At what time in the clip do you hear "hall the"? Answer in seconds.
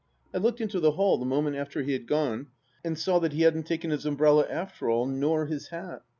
0.93-1.27